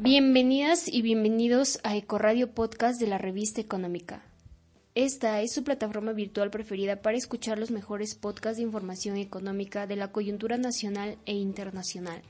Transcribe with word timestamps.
Bienvenidas 0.00 0.88
y 0.88 1.02
bienvenidos 1.02 1.78
a 1.84 1.94
Ecoradio 1.96 2.50
Podcast 2.50 2.98
de 2.98 3.06
la 3.06 3.18
revista 3.18 3.60
Económica. 3.60 4.24
Esta 4.94 5.42
es 5.42 5.52
su 5.52 5.64
plataforma 5.64 6.12
virtual 6.12 6.50
preferida 6.50 7.02
para 7.02 7.18
escuchar 7.18 7.58
los 7.58 7.70
mejores 7.70 8.14
podcasts 8.14 8.56
de 8.56 8.64
información 8.64 9.18
económica 9.18 9.86
de 9.86 9.96
la 9.96 10.10
coyuntura 10.10 10.56
nacional 10.56 11.18
e 11.26 11.34
internacional. 11.34 12.22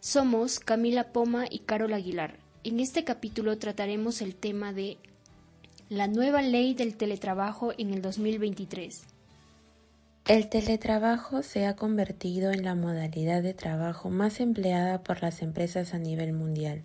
Somos 0.00 0.58
Camila 0.58 1.12
Poma 1.12 1.44
y 1.48 1.60
Carol 1.60 1.92
Aguilar. 1.92 2.38
En 2.64 2.80
este 2.80 3.04
capítulo 3.04 3.58
trataremos 3.58 4.22
el 4.22 4.34
tema 4.34 4.72
de 4.72 4.96
la 5.88 6.08
nueva 6.08 6.42
ley 6.42 6.74
del 6.74 6.96
teletrabajo 6.96 7.72
en 7.76 7.92
el 7.92 8.00
2023. 8.02 9.06
El 10.28 10.48
teletrabajo 10.48 11.44
se 11.44 11.66
ha 11.66 11.76
convertido 11.76 12.50
en 12.50 12.64
la 12.64 12.74
modalidad 12.74 13.44
de 13.44 13.54
trabajo 13.54 14.10
más 14.10 14.40
empleada 14.40 15.04
por 15.04 15.22
las 15.22 15.40
empresas 15.40 15.94
a 15.94 15.98
nivel 15.98 16.32
mundial. 16.32 16.82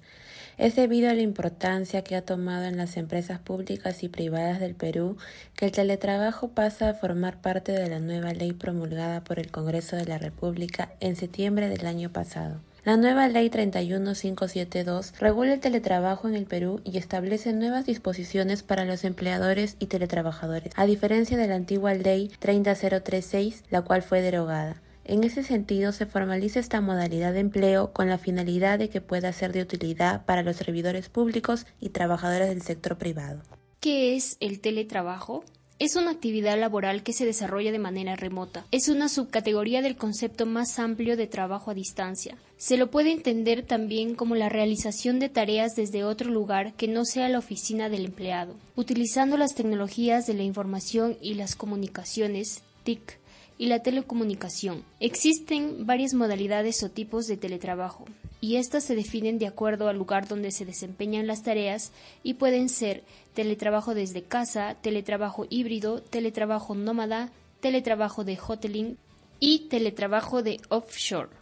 Es 0.59 0.75
debido 0.75 1.09
a 1.09 1.15
la 1.15 1.23
importancia 1.23 2.03
que 2.03 2.15
ha 2.15 2.21
tomado 2.23 2.65
en 2.65 2.77
las 2.77 2.97
empresas 2.97 3.39
públicas 3.39 4.03
y 4.03 4.09
privadas 4.09 4.59
del 4.59 4.75
Perú 4.75 5.17
que 5.55 5.65
el 5.65 5.71
teletrabajo 5.71 6.49
pasa 6.49 6.89
a 6.89 6.93
formar 6.93 7.41
parte 7.41 7.71
de 7.71 7.89
la 7.89 7.97
nueva 7.97 8.31
ley 8.31 8.53
promulgada 8.53 9.23
por 9.23 9.39
el 9.39 9.49
Congreso 9.49 9.95
de 9.95 10.05
la 10.05 10.19
República 10.19 10.91
en 10.99 11.15
septiembre 11.15 11.67
del 11.67 11.87
año 11.87 12.11
pasado. 12.11 12.59
La 12.83 12.97
nueva 12.97 13.27
Ley 13.27 13.51
31572 13.51 15.13
regula 15.19 15.53
el 15.53 15.59
teletrabajo 15.59 16.27
en 16.27 16.33
el 16.33 16.45
Perú 16.45 16.81
y 16.83 16.97
establece 16.97 17.53
nuevas 17.53 17.85
disposiciones 17.85 18.63
para 18.63 18.85
los 18.85 19.03
empleadores 19.03 19.75
y 19.77 19.85
teletrabajadores, 19.85 20.73
a 20.75 20.87
diferencia 20.87 21.37
de 21.37 21.47
la 21.47 21.53
antigua 21.53 21.93
Ley 21.93 22.31
30036, 22.39 23.65
la 23.69 23.83
cual 23.83 24.01
fue 24.01 24.23
derogada. 24.23 24.81
En 25.05 25.23
ese 25.23 25.43
sentido, 25.43 25.91
se 25.91 26.07
formaliza 26.07 26.59
esta 26.59 26.81
modalidad 26.81 27.33
de 27.33 27.41
empleo 27.41 27.93
con 27.93 28.09
la 28.09 28.17
finalidad 28.17 28.79
de 28.79 28.89
que 28.89 28.99
pueda 28.99 29.31
ser 29.31 29.51
de 29.51 29.61
utilidad 29.61 30.25
para 30.25 30.41
los 30.41 30.55
servidores 30.55 31.07
públicos 31.07 31.67
y 31.79 31.89
trabajadores 31.89 32.49
del 32.49 32.63
sector 32.63 32.97
privado. 32.97 33.43
¿Qué 33.79 34.15
es 34.15 34.37
el 34.39 34.59
teletrabajo? 34.59 35.43
Es 35.81 35.95
una 35.95 36.11
actividad 36.11 36.59
laboral 36.59 37.01
que 37.01 37.11
se 37.11 37.25
desarrolla 37.25 37.71
de 37.71 37.79
manera 37.79 38.15
remota. 38.15 38.67
Es 38.69 38.87
una 38.87 39.09
subcategoría 39.09 39.81
del 39.81 39.95
concepto 39.95 40.45
más 40.45 40.77
amplio 40.77 41.17
de 41.17 41.25
trabajo 41.25 41.71
a 41.71 41.73
distancia. 41.73 42.37
Se 42.55 42.77
lo 42.77 42.91
puede 42.91 43.11
entender 43.11 43.65
también 43.65 44.13
como 44.13 44.35
la 44.35 44.47
realización 44.47 45.17
de 45.17 45.29
tareas 45.29 45.75
desde 45.75 46.03
otro 46.03 46.29
lugar 46.29 46.73
que 46.73 46.87
no 46.87 47.03
sea 47.03 47.29
la 47.29 47.39
oficina 47.39 47.89
del 47.89 48.05
empleado, 48.05 48.57
utilizando 48.75 49.37
las 49.37 49.55
tecnologías 49.55 50.27
de 50.27 50.35
la 50.35 50.43
información 50.43 51.17
y 51.19 51.33
las 51.33 51.55
comunicaciones, 51.55 52.61
TIC, 52.83 53.17
y 53.57 53.65
la 53.65 53.81
telecomunicación. 53.81 54.83
Existen 54.99 55.87
varias 55.87 56.13
modalidades 56.13 56.83
o 56.83 56.89
tipos 56.89 57.25
de 57.25 57.37
teletrabajo, 57.37 58.05
y 58.41 58.55
estas 58.55 58.83
se 58.83 58.95
definen 58.95 59.37
de 59.37 59.47
acuerdo 59.47 59.87
al 59.87 59.97
lugar 59.97 60.27
donde 60.27 60.51
se 60.51 60.65
desempeñan 60.65 61.27
las 61.27 61.43
tareas 61.43 61.91
y 62.23 62.33
pueden 62.33 62.67
ser 62.67 63.03
teletrabajo 63.35 63.93
desde 63.93 64.23
casa, 64.23 64.75
teletrabajo 64.81 65.45
híbrido, 65.49 66.01
teletrabajo 66.01 66.73
nómada, 66.73 67.29
teletrabajo 67.61 68.23
de 68.23 68.39
hoteling 68.45 68.97
y 69.39 69.69
teletrabajo 69.69 70.41
de 70.41 70.59
offshore. 70.69 71.40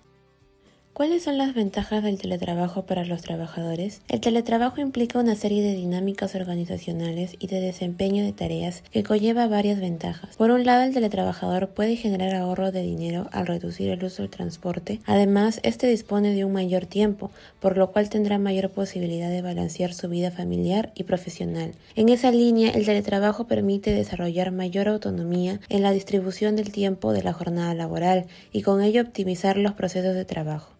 ¿Cuáles 0.99 1.23
son 1.23 1.37
las 1.37 1.53
ventajas 1.53 2.03
del 2.03 2.17
teletrabajo 2.17 2.81
para 2.81 3.05
los 3.05 3.21
trabajadores? 3.21 4.01
El 4.09 4.19
teletrabajo 4.19 4.81
implica 4.81 5.17
una 5.17 5.35
serie 5.35 5.63
de 5.63 5.73
dinámicas 5.73 6.35
organizacionales 6.35 7.37
y 7.39 7.47
de 7.47 7.61
desempeño 7.61 8.21
de 8.21 8.33
tareas 8.33 8.83
que 8.91 9.03
conlleva 9.03 9.47
varias 9.47 9.79
ventajas. 9.79 10.35
Por 10.35 10.51
un 10.51 10.65
lado, 10.65 10.83
el 10.83 10.93
teletrabajador 10.93 11.69
puede 11.69 11.95
generar 11.95 12.35
ahorro 12.35 12.73
de 12.73 12.81
dinero 12.81 13.29
al 13.31 13.47
reducir 13.47 13.89
el 13.91 14.03
uso 14.03 14.23
del 14.23 14.31
transporte. 14.31 14.99
Además, 15.05 15.61
este 15.63 15.87
dispone 15.87 16.33
de 16.33 16.43
un 16.43 16.51
mayor 16.51 16.85
tiempo, 16.85 17.31
por 17.61 17.77
lo 17.77 17.93
cual 17.93 18.09
tendrá 18.09 18.37
mayor 18.37 18.69
posibilidad 18.69 19.29
de 19.29 19.41
balancear 19.41 19.93
su 19.93 20.09
vida 20.09 20.31
familiar 20.31 20.91
y 20.95 21.03
profesional. 21.03 21.71
En 21.95 22.09
esa 22.09 22.29
línea, 22.31 22.71
el 22.71 22.85
teletrabajo 22.85 23.47
permite 23.47 23.93
desarrollar 23.93 24.51
mayor 24.51 24.89
autonomía 24.89 25.61
en 25.69 25.81
la 25.81 25.93
distribución 25.93 26.57
del 26.57 26.73
tiempo 26.73 27.13
de 27.13 27.23
la 27.23 27.31
jornada 27.31 27.73
laboral 27.73 28.25
y 28.51 28.63
con 28.63 28.81
ello 28.81 29.01
optimizar 29.01 29.55
los 29.55 29.71
procesos 29.71 30.13
de 30.13 30.25
trabajo. 30.25 30.77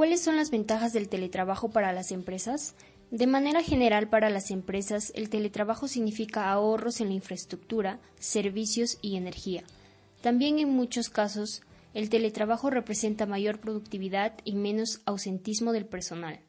¿Cuáles 0.00 0.22
son 0.22 0.36
las 0.36 0.50
ventajas 0.50 0.94
del 0.94 1.10
teletrabajo 1.10 1.68
para 1.68 1.92
las 1.92 2.10
empresas? 2.10 2.74
De 3.10 3.26
manera 3.26 3.62
general, 3.62 4.08
para 4.08 4.30
las 4.30 4.50
empresas, 4.50 5.12
el 5.14 5.28
teletrabajo 5.28 5.88
significa 5.88 6.50
ahorros 6.50 7.02
en 7.02 7.08
la 7.08 7.12
infraestructura, 7.12 8.00
servicios 8.18 8.96
y 9.02 9.16
energía. 9.16 9.62
También 10.22 10.58
en 10.58 10.70
muchos 10.70 11.10
casos, 11.10 11.60
el 11.92 12.08
teletrabajo 12.08 12.70
representa 12.70 13.26
mayor 13.26 13.60
productividad 13.60 14.38
y 14.42 14.54
menos 14.54 15.02
ausentismo 15.04 15.70
del 15.70 15.84
personal. 15.84 16.40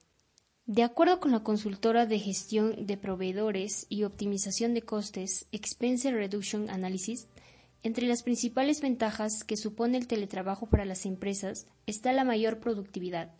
De 0.66 0.84
acuerdo 0.84 1.20
con 1.20 1.34
la 1.34 1.44
consultora 1.44 2.06
de 2.06 2.20
gestión 2.20 2.86
de 2.86 2.96
proveedores 2.96 3.86
y 3.90 4.06
optimización 4.06 4.74
de 4.74 4.84
costes 4.84 5.48
Expense 5.52 6.10
Reduction 6.10 6.70
Analysis, 6.70 7.28
entre 7.84 8.08
las 8.08 8.24
principales 8.24 8.80
ventajas 8.80 9.44
que 9.44 9.58
supone 9.58 9.98
el 9.98 10.08
teletrabajo 10.08 10.68
para 10.68 10.86
las 10.86 11.06
empresas 11.06 11.66
está 11.86 12.14
la 12.14 12.24
mayor 12.24 12.60
productividad, 12.60 13.34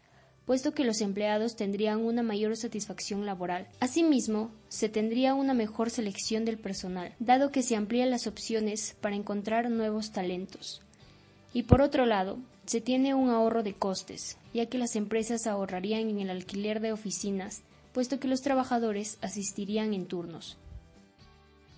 puesto 0.52 0.74
que 0.74 0.84
los 0.84 1.00
empleados 1.00 1.56
tendrían 1.56 2.04
una 2.04 2.24
mayor 2.24 2.58
satisfacción 2.58 3.26
laboral. 3.26 3.70
Asimismo, 3.80 4.52
se 4.68 4.90
tendría 4.90 5.34
una 5.34 5.54
mejor 5.54 5.90
selección 5.90 6.44
del 6.44 6.58
personal, 6.58 7.16
dado 7.20 7.54
que 7.54 7.64
se 7.64 7.78
amplían 7.78 8.12
las 8.12 8.28
opciones 8.28 8.98
para 9.00 9.16
encontrar 9.16 9.70
nuevos 9.70 10.12
talentos. 10.12 10.82
Y 11.54 11.64
por 11.64 11.82
otro 11.82 12.06
lado, 12.06 12.38
se 12.66 12.82
tiene 12.82 13.14
un 13.14 13.30
ahorro 13.30 13.64
de 13.64 13.76
costes, 13.76 14.38
ya 14.54 14.66
que 14.66 14.78
las 14.78 14.98
empresas 14.98 15.48
ahorrarían 15.48 16.10
en 16.10 16.20
el 16.20 16.30
alquiler 16.30 16.82
de 16.82 16.92
oficinas, 16.92 17.62
puesto 17.94 18.20
que 18.20 18.28
los 18.28 18.42
trabajadores 18.42 19.20
asistirían 19.22 19.94
en 19.94 20.06
turnos. 20.06 20.58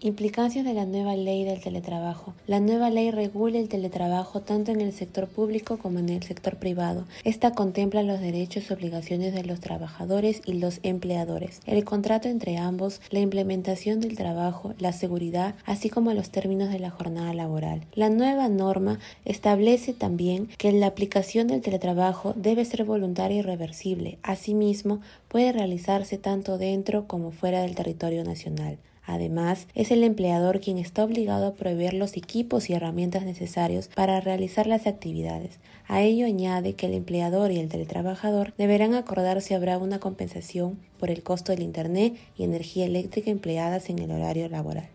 Implicancias 0.06 0.66
de 0.66 0.74
la 0.74 0.86
nueva 0.86 1.16
ley 1.16 1.46
del 1.46 1.62
teletrabajo. 1.62 2.34
La 2.46 2.60
nueva 2.60 2.90
ley 2.90 3.10
regula 3.10 3.58
el 3.58 3.70
teletrabajo 3.70 4.42
tanto 4.42 4.74
en 4.74 4.82
el 4.82 4.92
sector 4.92 5.30
público 5.30 5.78
como 5.78 6.00
en 6.00 6.10
el 6.10 6.24
sector 6.24 6.58
privado. 6.58 7.06
Esta 7.24 7.52
contempla 7.52 8.04
los 8.04 8.20
derechos 8.20 8.66
y 8.70 8.74
obligaciones 8.74 9.34
de 9.34 9.46
los 9.46 9.62
trabajadores 9.62 10.42
y 10.46 10.56
los 10.56 10.82
empleadores, 10.84 11.62
el 11.66 11.86
contrato 11.86 12.28
entre 12.28 12.58
ambos, 12.58 13.00
la 13.12 13.22
implementación 13.22 14.02
del 14.02 14.18
trabajo, 14.18 14.74
la 14.78 14.92
seguridad, 14.92 15.56
así 15.64 15.90
como 15.90 16.12
los 16.12 16.32
términos 16.32 16.70
de 16.70 16.80
la 16.80 16.90
jornada 16.90 17.34
laboral. 17.34 17.86
La 17.94 18.10
nueva 18.10 18.50
norma 18.50 19.00
establece 19.24 19.94
también 19.94 20.50
que 20.58 20.74
la 20.74 20.88
aplicación 20.88 21.48
del 21.48 21.62
teletrabajo 21.62 22.34
debe 22.36 22.66
ser 22.66 22.84
voluntaria 22.84 23.38
y 23.38 23.42
reversible. 23.42 24.18
Asimismo, 24.22 25.00
puede 25.30 25.54
realizarse 25.54 26.18
tanto 26.18 26.58
dentro 26.58 27.08
como 27.08 27.32
fuera 27.32 27.62
del 27.62 27.76
territorio 27.76 28.26
nacional. 28.26 28.80
Además, 29.06 29.68
es 29.76 29.92
el 29.92 30.04
empleador 30.04 30.62
quien 30.62 30.78
está 30.78 31.04
obligado 31.04 31.48
a 31.48 31.54
proveer 31.54 31.94
los 31.94 32.16
equipos 32.16 32.70
y 32.70 32.74
herramientas 32.74 33.26
necesarios 33.26 33.90
para 33.94 34.22
realizar 34.22 34.66
las 34.66 34.88
actividades. 34.88 35.60
A 35.88 36.02
ello 36.02 36.26
añade 36.26 36.74
que 36.74 36.86
el 36.86 36.94
empleador 36.94 37.52
y 37.52 37.60
el 37.60 37.68
teletrabajador 37.68 38.54
deberán 38.58 38.94
acordar 38.94 39.42
si 39.42 39.54
habrá 39.54 39.78
una 39.78 40.00
compensación 40.00 40.80
por 41.00 41.10
el 41.10 41.22
costo 41.22 41.52
del 41.52 41.64
Internet 41.64 42.16
y 42.38 42.44
energía 42.44 42.86
eléctrica 42.86 43.30
empleadas 43.30 43.90
en 43.90 44.00
el 44.00 44.12
horario 44.12 44.48
laboral. 44.48 44.88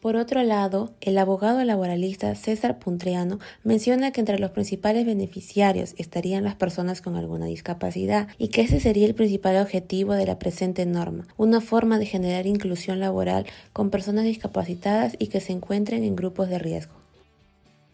Por 0.00 0.16
otro 0.16 0.42
lado, 0.42 0.94
el 1.02 1.18
abogado 1.18 1.62
laboralista 1.62 2.34
César 2.34 2.78
Puntreano 2.78 3.38
menciona 3.64 4.12
que 4.12 4.20
entre 4.20 4.38
los 4.38 4.50
principales 4.50 5.04
beneficiarios 5.04 5.94
estarían 5.98 6.42
las 6.42 6.54
personas 6.54 7.02
con 7.02 7.16
alguna 7.16 7.44
discapacidad 7.44 8.28
y 8.38 8.48
que 8.48 8.62
ese 8.62 8.80
sería 8.80 9.06
el 9.06 9.14
principal 9.14 9.58
objetivo 9.58 10.14
de 10.14 10.24
la 10.24 10.38
presente 10.38 10.86
norma, 10.86 11.26
una 11.36 11.60
forma 11.60 11.98
de 11.98 12.06
generar 12.06 12.46
inclusión 12.46 12.98
laboral 12.98 13.44
con 13.74 13.90
personas 13.90 14.24
discapacitadas 14.24 15.16
y 15.18 15.26
que 15.26 15.40
se 15.40 15.52
encuentren 15.52 16.02
en 16.02 16.16
grupos 16.16 16.48
de 16.48 16.58
riesgo. 16.58 16.99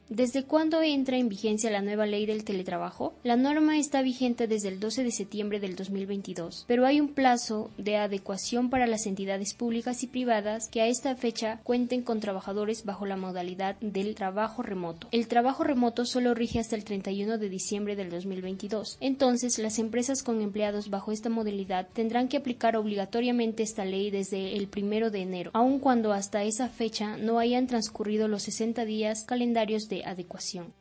¿Desde 0.08 0.44
cuándo 0.44 0.82
entra 0.82 1.17
en 1.17 1.29
vigencia 1.29 1.69
la 1.69 1.82
nueva 1.82 2.06
ley 2.06 2.26
del 2.26 2.44
teletrabajo? 2.44 3.12
La 3.25 3.35
norma 3.35 3.76
está 3.76 4.03
vigente 4.03 4.47
desde 4.47 4.69
el 4.69 4.79
12 4.79 5.03
de 5.03 5.11
septiembre 5.11 5.58
del 5.58 5.75
2022, 5.75 6.64
pero 6.69 6.87
hay 6.87 7.00
un 7.00 7.08
plazo 7.08 7.73
de 7.76 7.97
adecuación 7.97 8.70
para 8.70 8.87
las 8.87 9.06
entidades 9.06 9.53
públicas 9.55 10.05
y 10.05 10.06
privadas 10.06 10.69
que 10.69 10.81
a 10.81 10.87
esta 10.87 11.17
fecha 11.17 11.58
cuenten 11.64 12.03
con 12.03 12.20
trabajadores 12.20 12.85
bajo 12.85 13.05
la 13.05 13.17
modalidad 13.17 13.75
del 13.81 14.14
trabajo 14.14 14.62
remoto. 14.62 15.08
El 15.11 15.26
trabajo 15.26 15.64
remoto 15.64 16.05
solo 16.05 16.35
rige 16.35 16.61
hasta 16.61 16.76
el 16.76 16.85
31 16.85 17.38
de 17.38 17.49
diciembre 17.49 17.97
del 17.97 18.09
2022. 18.09 18.99
Entonces, 19.00 19.59
las 19.59 19.81
empresas 19.81 20.23
con 20.23 20.41
empleados 20.41 20.88
bajo 20.88 21.11
esta 21.11 21.31
modalidad 21.31 21.88
tendrán 21.93 22.29
que 22.29 22.37
aplicar 22.37 22.76
obligatoriamente 22.76 23.64
esta 23.64 23.85
ley 23.85 24.12
desde 24.12 24.55
el 24.55 24.69
1 24.73 25.11
de 25.11 25.23
enero, 25.23 25.50
aun 25.52 25.81
cuando 25.81 26.12
hasta 26.12 26.44
esa 26.44 26.69
fecha 26.69 27.17
no 27.17 27.41
hayan 27.41 27.67
transcurrido 27.67 28.29
los 28.29 28.44
60 28.44 28.85
días 28.85 29.25
calendarios 29.25 29.88
de 29.88 29.96
adecuación. 30.05 30.73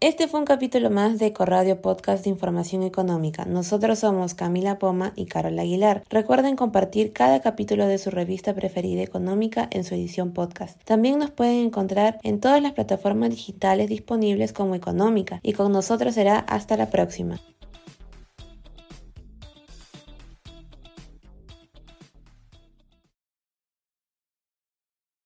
Este 0.00 0.28
fue 0.28 0.38
un 0.38 0.46
capítulo 0.46 0.90
más 0.90 1.18
de 1.18 1.32
Corradio 1.32 1.82
Podcast 1.82 2.22
de 2.22 2.30
Información 2.30 2.84
Económica. 2.84 3.44
Nosotros 3.46 3.98
somos 3.98 4.34
Camila 4.34 4.78
Poma 4.78 5.12
y 5.16 5.26
Carol 5.26 5.58
Aguilar. 5.58 6.04
Recuerden 6.08 6.54
compartir 6.54 7.12
cada 7.12 7.40
capítulo 7.40 7.88
de 7.88 7.98
su 7.98 8.12
revista 8.12 8.54
preferida 8.54 9.02
económica 9.02 9.66
en 9.72 9.82
su 9.82 9.96
edición 9.96 10.32
podcast. 10.32 10.80
También 10.84 11.18
nos 11.18 11.32
pueden 11.32 11.66
encontrar 11.66 12.20
en 12.22 12.38
todas 12.38 12.62
las 12.62 12.74
plataformas 12.74 13.30
digitales 13.30 13.88
disponibles 13.88 14.52
como 14.52 14.76
Económica 14.76 15.40
y 15.42 15.54
con 15.54 15.72
nosotros 15.72 16.14
será 16.14 16.38
hasta 16.38 16.76
la 16.76 16.90
próxima. 16.90 17.40